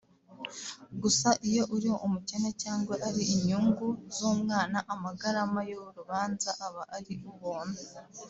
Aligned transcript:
Gusa 1.01 1.29
iyo 1.49 1.63
uri 1.75 1.89
umukene 2.05 2.49
cyangwa 2.63 2.93
ari 3.07 3.23
inyungu 3.35 3.87
z’umwana 4.15 4.77
amagarama 4.93 5.59
y’urubanza 5.69 6.49
aba 6.65 6.83
ari 6.97 7.13
ubuntu 7.31 7.81